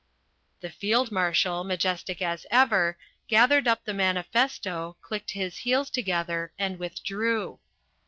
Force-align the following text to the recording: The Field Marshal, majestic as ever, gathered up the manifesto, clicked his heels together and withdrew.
The 0.61 0.71
Field 0.71 1.11
Marshal, 1.11 1.63
majestic 1.63 2.23
as 2.23 2.47
ever, 2.49 2.97
gathered 3.27 3.67
up 3.67 3.85
the 3.85 3.93
manifesto, 3.93 4.97
clicked 4.99 5.29
his 5.29 5.57
heels 5.57 5.91
together 5.91 6.51
and 6.57 6.79
withdrew. 6.79 7.59